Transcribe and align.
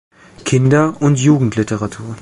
Kinder- 0.45 0.95
und 0.99 1.19
Jugendliteratur 1.19 2.15